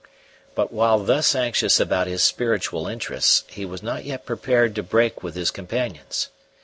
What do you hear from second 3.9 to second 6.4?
yet prepared to break with his companions.